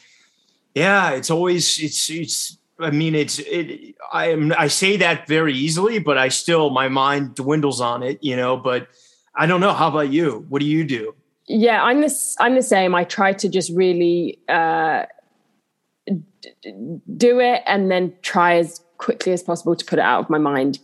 [0.74, 2.58] yeah, it's always it's it's.
[2.80, 3.96] I mean, it's it.
[4.12, 4.54] I am.
[4.58, 8.22] I say that very easily, but I still my mind dwindles on it.
[8.22, 8.88] You know, but
[9.36, 9.74] I don't know.
[9.74, 10.46] How about you?
[10.50, 11.16] What do you do?
[11.48, 12.36] Yeah, I'm this.
[12.40, 12.94] I'm the same.
[12.94, 15.06] I try to just really uh,
[17.18, 20.38] do it and then try as quickly as possible to put it out of my
[20.38, 20.80] mind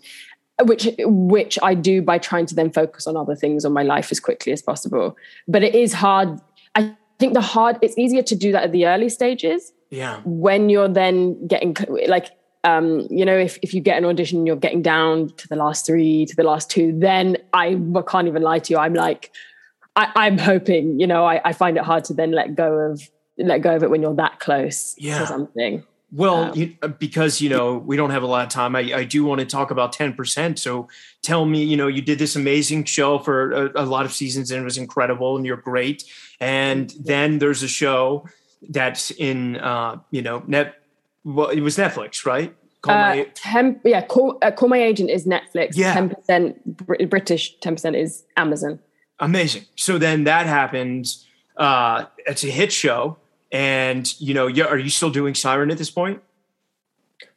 [0.64, 4.12] which which I do by trying to then focus on other things on my life
[4.12, 6.40] as quickly as possible but it is hard
[6.76, 10.70] I think the hard it's easier to do that at the early stages yeah when
[10.70, 11.76] you're then getting
[12.08, 12.32] like
[12.64, 15.86] um, you know, if, if you get an audition, you're getting down to the last
[15.86, 18.78] three, to the last two, then I can't even lie to you.
[18.78, 19.32] I'm like,
[19.96, 23.10] I, am hoping, you know, I, I, find it hard to then let go of
[23.38, 25.20] let go of it when you're that close yeah.
[25.20, 25.84] to something.
[26.14, 28.80] Well, um, you, uh, because you know we don't have a lot of time, I,
[28.94, 30.60] I do want to talk about ten percent.
[30.60, 30.90] So
[31.22, 34.52] tell me, you know, you did this amazing show for a, a, lot of seasons
[34.52, 36.04] and it was incredible, and you're great.
[36.42, 38.26] And then there's a show
[38.69, 40.76] that's in, uh, you know, net.
[41.24, 42.56] Well, it was Netflix, right?
[42.82, 45.71] Call uh, ten, yeah, call, uh, call my agent is Netflix.
[45.74, 46.78] Yeah, ten percent
[47.10, 48.80] British, ten percent is Amazon.
[49.19, 49.65] Amazing.
[49.76, 51.28] So then that happens.
[51.58, 53.17] Uh, it's a hit show
[53.52, 56.21] and you know, are you still doing Siren at this point?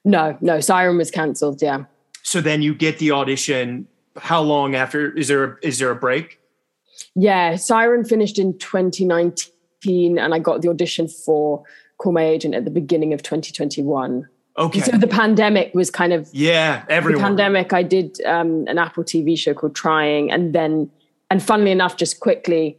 [0.04, 1.60] No, no, Siren was cancelled.
[1.60, 1.84] Yeah.
[2.22, 3.88] So then you get the audition.
[4.16, 5.10] How long after?
[5.16, 6.40] Is there is there a break?
[7.16, 9.52] Yeah, Siren finished in 2019,
[9.86, 11.64] and I got the audition for
[11.98, 14.28] Call My Agent at the beginning of 2021.
[14.56, 14.80] Okay.
[14.80, 16.84] So the pandemic was kind of yeah.
[16.88, 17.20] Everyone.
[17.20, 17.72] The pandemic.
[17.72, 20.90] I did um, an Apple TV show called Trying, and then
[21.30, 22.78] and funnily enough, just quickly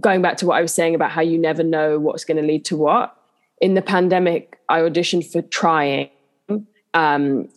[0.00, 2.46] going back to what I was saying about how you never know what's going to
[2.46, 3.16] lead to what.
[3.60, 6.08] In the pandemic, I auditioned for trying.
[6.94, 7.48] Um,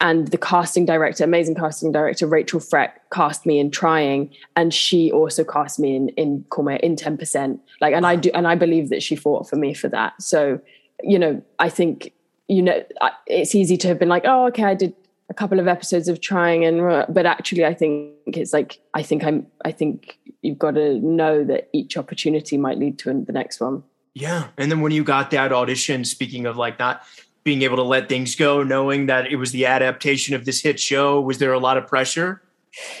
[0.00, 5.12] and the casting director, amazing casting director, Rachel Freck, cast me in trying, and she
[5.12, 7.60] also cast me in in Call in ten percent.
[7.80, 10.20] Like, and I do, and I believe that she fought for me for that.
[10.20, 10.60] So,
[11.02, 12.12] you know, I think
[12.48, 12.82] you know
[13.26, 14.94] it's easy to have been like, oh, okay, I did
[15.28, 19.22] a couple of episodes of trying and but actually i think it's like i think
[19.22, 23.60] i'm i think you've got to know that each opportunity might lead to the next
[23.60, 27.04] one yeah and then when you got that audition speaking of like not
[27.44, 30.78] being able to let things go knowing that it was the adaptation of this hit
[30.78, 32.42] show was there a lot of pressure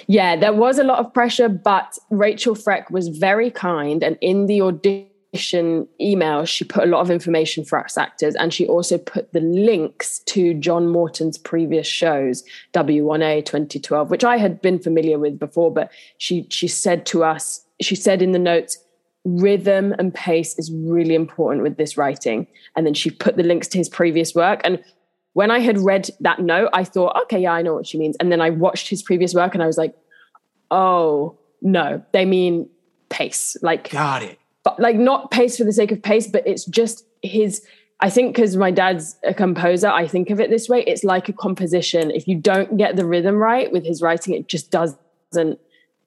[0.06, 4.46] yeah there was a lot of pressure but rachel freck was very kind and in
[4.46, 5.10] the audition
[6.00, 9.40] email, she put a lot of information for us actors, and she also put the
[9.40, 15.72] links to John Morton's previous shows, W1A 2012, which I had been familiar with before.
[15.72, 18.78] But she she said to us, she said in the notes,
[19.24, 22.46] rhythm and pace is really important with this writing.
[22.76, 24.60] And then she put the links to his previous work.
[24.64, 24.82] And
[25.34, 28.16] when I had read that note, I thought, okay, yeah, I know what she means.
[28.18, 29.94] And then I watched his previous work, and I was like,
[30.70, 32.68] oh no, they mean
[33.10, 33.56] pace.
[33.62, 37.04] Like, got it but like not pace for the sake of pace, but it's just
[37.22, 37.62] his
[38.02, 40.82] I think because my dad's a composer, I think of it this way.
[40.86, 42.10] It's like a composition.
[42.10, 45.58] If you don't get the rhythm right with his writing, it just doesn't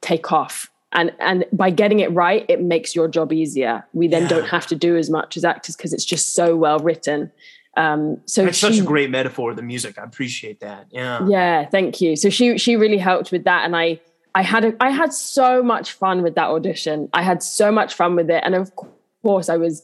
[0.01, 0.71] take off.
[0.93, 3.85] And and by getting it right, it makes your job easier.
[3.93, 4.29] We then yeah.
[4.29, 7.31] don't have to do as much as actors because it's just so well written.
[7.75, 9.53] Um, so it's such a great metaphor.
[9.53, 10.87] The music, I appreciate that.
[10.91, 12.15] Yeah, yeah, thank you.
[12.15, 13.99] So she she really helped with that, and I
[14.35, 17.09] I had a, I had so much fun with that audition.
[17.13, 18.71] I had so much fun with it, and of
[19.23, 19.83] course, I was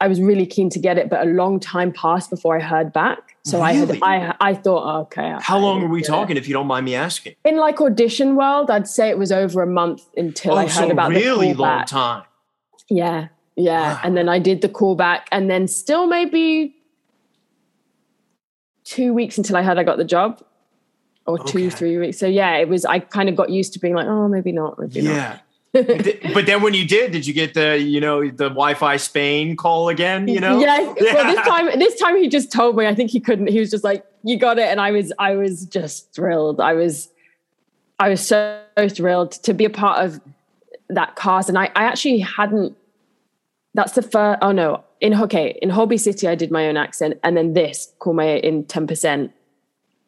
[0.00, 2.92] I was really keen to get it, but a long time passed before I heard
[2.92, 3.36] back.
[3.44, 4.00] So really?
[4.02, 5.36] I had I I thought, oh, okay.
[5.40, 6.38] How I long are we talking, it.
[6.38, 7.34] if you don't mind me asking?
[7.44, 10.70] In like audition world, I'd say it was over a month until oh, I heard
[10.70, 12.24] so about really the long time.
[12.90, 14.00] Yeah, yeah, wow.
[14.04, 16.74] and then I did the callback, and then still maybe
[18.84, 20.42] two weeks until I heard I got the job,
[21.26, 21.52] or okay.
[21.52, 22.18] two three weeks.
[22.18, 22.84] So yeah, it was.
[22.84, 25.16] I kind of got used to being like, oh, maybe not, maybe yeah.
[25.16, 25.45] not
[26.34, 29.88] but then when you did, did you get the you know the Wi-Fi Spain call
[29.88, 30.28] again?
[30.28, 30.80] You know, yeah.
[31.00, 31.14] yeah.
[31.14, 32.86] Well, this time, this time he just told me.
[32.86, 33.48] I think he couldn't.
[33.48, 36.60] He was just like, "You got it," and I was, I was just thrilled.
[36.60, 37.10] I was,
[37.98, 40.20] I was so thrilled to be a part of
[40.88, 42.76] that cast, and I, I actually hadn't.
[43.74, 44.38] That's the first.
[44.42, 47.92] Oh no, in okay, in Holby City, I did my own accent, and then this,
[47.98, 49.32] call my in ten percent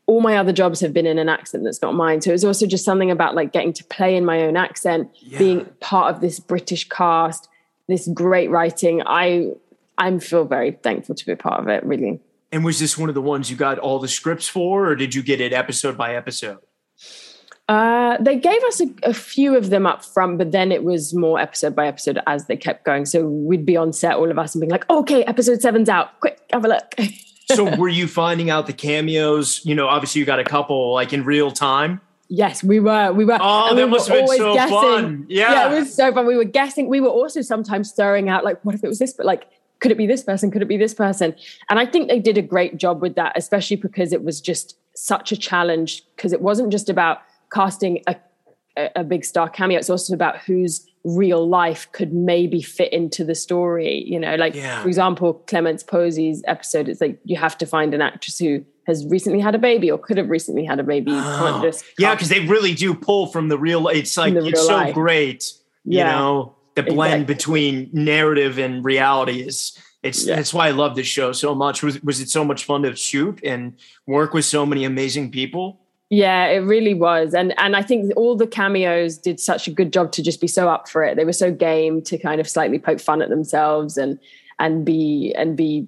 [0.09, 2.23] all my other jobs have been in an accent that's not mine.
[2.23, 5.11] So it was also just something about like getting to play in my own accent,
[5.21, 5.39] yeah.
[5.39, 7.47] being part of this British cast,
[7.89, 9.03] this great writing.
[9.07, 9.53] I
[9.99, 12.21] I feel very thankful to be a part of it, really.
[12.51, 15.15] And was this one of the ones you got all the scripts for, or did
[15.15, 16.59] you get it episode by episode?
[17.69, 21.13] Uh, they gave us a, a, few of them up front, but then it was
[21.13, 23.05] more episode by episode as they kept going.
[23.05, 26.19] So we'd be on set, all of us, and being like, okay, episode seven's out.
[26.21, 26.95] Quick, have a look.
[27.51, 29.65] so were you finding out the cameos?
[29.65, 32.01] You know, obviously you got a couple like in real time.
[32.29, 33.13] Yes, we were.
[33.13, 33.39] We were.
[33.41, 34.77] Oh, that we must have been so guessing.
[34.77, 35.27] fun.
[35.29, 35.53] Yeah.
[35.53, 36.27] yeah, it was so fun.
[36.27, 36.89] We were guessing.
[36.89, 39.15] We were also sometimes throwing out like, what if it was this?
[39.15, 39.47] But like,
[39.81, 40.51] could it be this person?
[40.51, 41.35] Could it be this person?
[41.71, 44.77] And I think they did a great job with that, especially because it was just
[44.95, 46.05] such a challenge.
[46.17, 48.17] Because it wasn't just about casting a,
[48.95, 53.35] a big star cameo; it's also about who's real life could maybe fit into the
[53.35, 54.05] story.
[54.07, 54.83] You know, like yeah.
[54.83, 59.07] for example, Clémence Poésy's episode, it's like you have to find an actress who has
[59.07, 61.13] recently had a baby or could have recently had a baby.
[61.15, 61.61] Oh.
[61.63, 63.89] just yeah, because they really do pull from the real.
[63.89, 64.95] It's like it's so life.
[64.95, 65.53] great.
[65.85, 65.99] Yeah.
[65.99, 67.35] You know, the blend exactly.
[67.35, 69.79] between narrative and reality is.
[70.01, 70.37] It's yeah.
[70.37, 71.83] that's why I love this show so much.
[71.83, 75.81] Was was it so much fun to shoot and work with so many amazing people?
[76.11, 77.35] Yeah, it really was.
[77.35, 80.49] And and I think all the cameos did such a good job to just be
[80.49, 81.17] so up for it.
[81.17, 84.19] They were so game to kind of slightly poke fun at themselves and
[84.59, 85.87] and be and be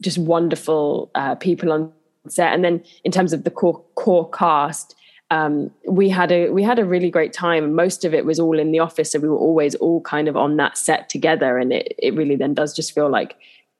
[0.00, 1.92] just wonderful uh, people on
[2.28, 2.52] set.
[2.52, 4.96] And then in terms of the core core cast,
[5.30, 7.72] um, we had a we had a really great time.
[7.72, 10.36] Most of it was all in the office, so we were always all kind of
[10.36, 13.36] on that set together, and it it really then does just feel like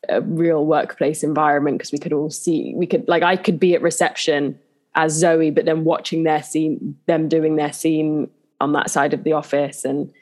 [0.08, 3.74] a real workplace environment because we could all see we could like I could be
[3.74, 4.58] at reception
[4.94, 9.24] as Zoe, but then watching their scene, them doing their scene on that side of
[9.24, 9.84] the office.
[9.84, 10.12] And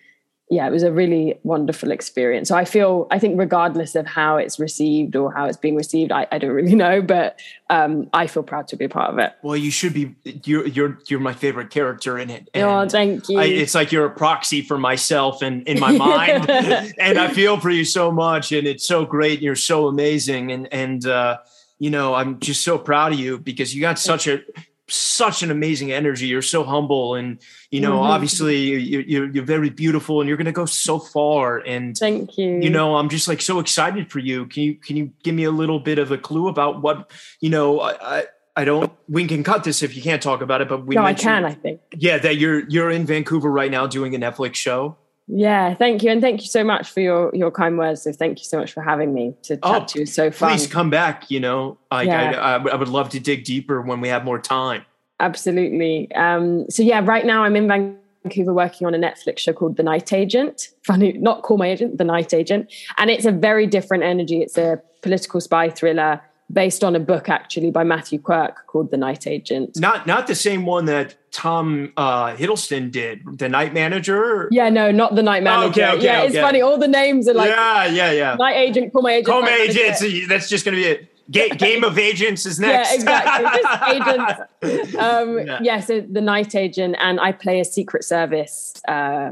[0.49, 2.49] yeah, it was a really wonderful experience.
[2.49, 6.11] So I feel, I think, regardless of how it's received or how it's being received,
[6.11, 9.19] I, I don't really know, but um, I feel proud to be a part of
[9.21, 9.33] it.
[9.43, 10.17] Well, you should be.
[10.45, 12.49] You're you're you're my favorite character in it.
[12.53, 13.39] And oh, thank you.
[13.39, 17.61] I, it's like you're a proxy for myself and in my mind, and I feel
[17.61, 18.51] for you so much.
[18.51, 19.41] And it's so great.
[19.41, 21.07] You're so amazing, and and.
[21.07, 21.39] uh
[21.81, 24.43] you know, I'm just so proud of you because you got such a
[24.87, 26.27] such an amazing energy.
[26.27, 27.41] You're so humble, and
[27.71, 28.11] you know, mm-hmm.
[28.13, 31.59] obviously, you, you're you're very beautiful, and you're going to go so far.
[31.59, 32.61] And thank you.
[32.61, 34.47] You know, I'm just like so excited for you.
[34.47, 37.51] Can you can you give me a little bit of a clue about what you
[37.51, 37.81] know?
[37.81, 38.25] I, I
[38.57, 38.93] I don't.
[39.09, 40.97] We can cut this if you can't talk about it, but we.
[40.97, 41.47] No, I can.
[41.47, 41.81] I think.
[41.97, 44.99] Yeah, that you're you're in Vancouver right now doing a Netflix show.
[45.33, 48.03] Yeah, thank you, and thank you so much for your your kind words.
[48.03, 50.07] So thank you so much for having me to chat oh, to you.
[50.07, 50.51] So fun.
[50.51, 51.31] Please come back.
[51.31, 52.31] You know, I, yeah.
[52.33, 54.85] I, I, I would love to dig deeper when we have more time.
[55.21, 56.13] Absolutely.
[56.15, 57.69] Um, so yeah, right now I'm in
[58.25, 60.71] Vancouver working on a Netflix show called The Night Agent.
[60.85, 64.41] Funny, not Call My Agent, The Night Agent, and it's a very different energy.
[64.43, 66.21] It's a political spy thriller
[66.53, 69.79] based on a book actually by Matthew Quirk called The Night Agent.
[69.79, 74.49] Not not the same one that Tom uh, Hiddleston did, The Night Manager.
[74.51, 75.83] Yeah, no, not The Night Manager.
[75.83, 76.61] okay, okay, yeah, it's funny.
[76.61, 78.35] All the names are like yeah, yeah, yeah.
[78.35, 79.27] Night Agent, Call My Agent.
[79.27, 80.29] Call My Agent.
[80.29, 81.07] That's just going to be it.
[81.31, 82.91] Ga- Game of Agents is next.
[82.91, 83.63] Yeah, exactly.
[83.63, 84.95] Just agents.
[84.97, 85.59] Um, yeah.
[85.63, 85.81] yeah.
[85.81, 89.31] so the night agent, and I play a Secret Service uh,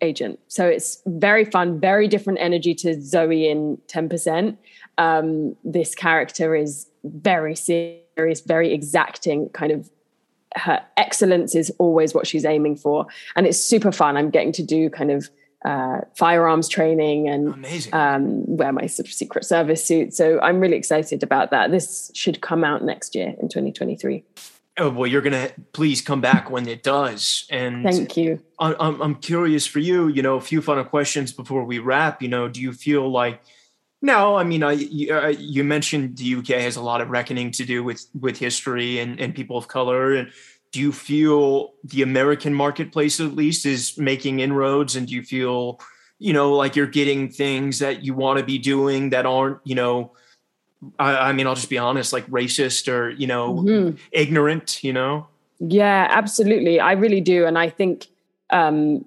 [0.00, 0.38] agent.
[0.48, 4.56] So it's very fun, very different energy to Zoe in 10%
[4.98, 9.90] um, this character is very serious, very exacting, kind of
[10.56, 13.06] her excellence is always what she's aiming for.
[13.36, 14.16] And it's super fun.
[14.16, 15.28] I'm getting to do kind of
[15.64, 20.14] uh, firearms training and um, wear my sort of Secret Service suit.
[20.14, 21.70] So I'm really excited about that.
[21.70, 24.22] This should come out next year in 2023.
[24.76, 27.46] Oh, well, you're going to please come back when it does.
[27.48, 28.40] And thank you.
[28.58, 32.20] I'm, I'm curious for you, you know, a few final questions before we wrap.
[32.20, 33.40] You know, do you feel like,
[34.04, 37.50] no, I mean, I, you, uh, you mentioned the UK has a lot of reckoning
[37.52, 40.14] to do with, with history and, and people of color.
[40.14, 40.30] And
[40.72, 44.94] do you feel the American marketplace, at least, is making inroads?
[44.94, 45.80] And do you feel,
[46.18, 49.74] you know, like you're getting things that you want to be doing that aren't, you
[49.74, 50.12] know,
[50.98, 53.96] I, I mean, I'll just be honest, like racist or, you know, mm-hmm.
[54.12, 55.28] ignorant, you know?
[55.60, 56.78] Yeah, absolutely.
[56.78, 57.46] I really do.
[57.46, 58.08] And I think
[58.50, 59.06] um,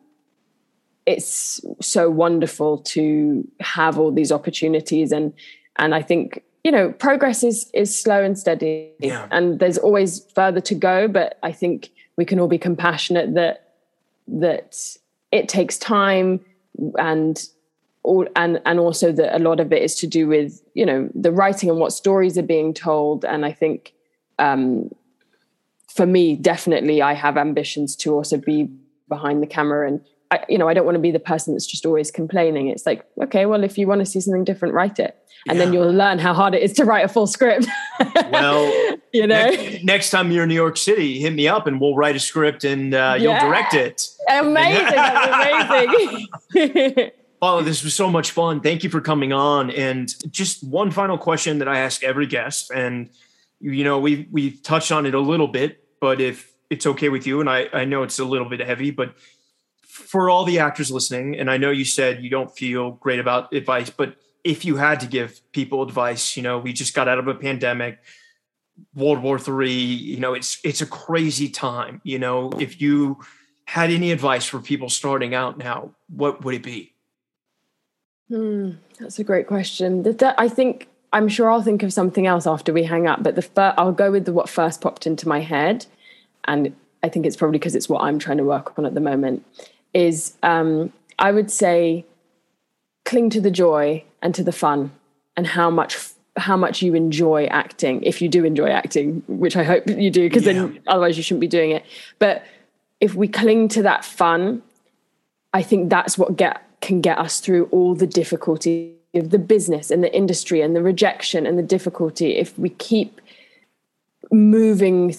[1.07, 5.11] it's so wonderful to have all these opportunities.
[5.11, 5.33] And,
[5.77, 9.27] and I think, you know, progress is, is slow and steady yeah.
[9.31, 11.07] and there's always further to go.
[11.07, 13.73] But I think we can all be compassionate that,
[14.27, 14.97] that
[15.31, 16.41] it takes time
[16.99, 17.41] and
[18.03, 21.09] all, and and also that a lot of it is to do with you know
[21.13, 23.93] the writing and what stories are being told and i think
[24.39, 24.89] um,
[25.89, 28.69] for me definitely i have ambitions to also be
[29.09, 30.01] behind the camera and
[30.31, 32.85] I, you know i don't want to be the person that's just always complaining it's
[32.85, 35.17] like okay well if you want to see something different write it
[35.47, 35.65] and yeah.
[35.65, 37.67] then you'll learn how hard it is to write a full script
[38.31, 38.65] well
[39.13, 41.95] you know next, next, time you're in new york city hit me up and we'll
[41.95, 43.23] write a script and uh, yeah.
[43.23, 44.99] you'll direct it amazing
[46.59, 48.61] amazing Oh, this was so much fun.
[48.61, 49.69] Thank you for coming on.
[49.69, 52.71] And just one final question that I ask every guest.
[52.71, 53.11] And,
[53.59, 57.27] you know, we we've touched on it a little bit, but if it's okay with
[57.27, 59.13] you, and I, I know it's a little bit heavy, but
[59.97, 63.51] for all the actors listening, and I know you said you don't feel great about
[63.53, 67.19] advice, but if you had to give people advice, you know, we just got out
[67.19, 67.99] of a pandemic,
[68.93, 71.99] World War Three, you know, it's it's a crazy time.
[72.03, 73.19] You know, if you
[73.65, 76.93] had any advice for people starting out now, what would it be?
[78.29, 80.05] Hmm, that's a great question.
[80.37, 83.41] I think I'm sure I'll think of something else after we hang up, but the
[83.41, 85.85] fir- I'll go with the, what first popped into my head,
[86.45, 88.99] and I think it's probably because it's what I'm trying to work on at the
[88.99, 89.45] moment.
[89.97, 92.05] Is um, I would say
[93.05, 94.91] cling to the joy and to the fun,
[95.35, 95.97] and how much
[96.37, 100.29] how much you enjoy acting if you do enjoy acting, which I hope you do,
[100.29, 100.53] because yeah.
[100.53, 101.83] then otherwise you shouldn't be doing it.
[102.19, 102.45] But
[102.99, 104.61] if we cling to that fun,
[105.53, 109.89] I think that's what get can get us through all the difficulty of the business
[109.89, 113.19] and the industry and the rejection and the difficulty if we keep
[114.31, 115.15] moving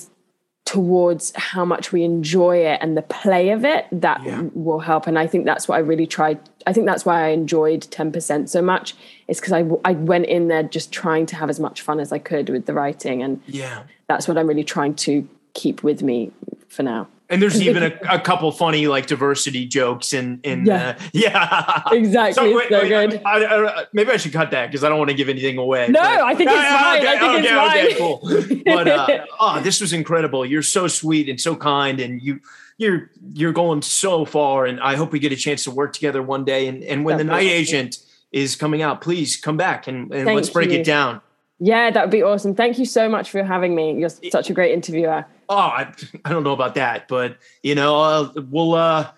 [0.69, 4.43] towards how much we enjoy it and the play of it that yeah.
[4.53, 5.07] will help.
[5.07, 8.51] And i think that's what i really tried i think that's why i enjoyed 10%
[8.51, 8.95] so much
[9.29, 12.13] is because I, I went in there just trying to have as much fun as
[12.13, 13.23] i could with the writing.
[13.23, 13.85] And yeah.
[14.09, 16.33] that's what i'm really trying to keep with me
[16.69, 20.97] for now and there's even a, a, couple funny like diversity jokes in in yeah,
[20.97, 21.83] uh, yeah.
[21.93, 23.23] exactly so, wait, so wait, good.
[23.25, 25.89] I, I, maybe I should cut that because I don't want to give anything away.
[25.89, 26.99] No, but, I think it's fine.
[27.01, 28.65] Okay, I think okay, it's okay, cool.
[28.65, 30.45] But uh, oh, this was incredible.
[30.45, 32.41] You're so sweet and so kind, and you
[32.79, 34.67] you're you're going so far.
[34.67, 36.69] And I hope we get a chance to work together one day.
[36.69, 37.45] And and when Definitely.
[37.45, 37.99] the Night Agent
[38.33, 40.79] is coming out, please come back and, and let's break you.
[40.79, 41.21] it down.
[41.61, 42.55] Yeah, that would be awesome.
[42.55, 43.99] Thank you so much for having me.
[43.99, 45.27] You're such a great interviewer.
[45.49, 45.93] Oh, I,
[46.25, 49.11] I don't know about that, but you know, uh, we'll uh,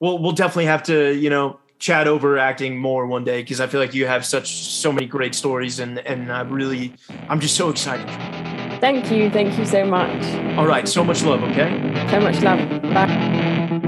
[0.00, 3.66] we'll we'll definitely have to you know chat over acting more one day because I
[3.66, 6.94] feel like you have such so many great stories and and I really
[7.28, 8.06] I'm just so excited.
[8.80, 10.24] Thank you, thank you so much.
[10.56, 11.42] All right, so much love.
[11.42, 12.06] Okay.
[12.10, 12.82] So much love.
[12.82, 13.87] Bye.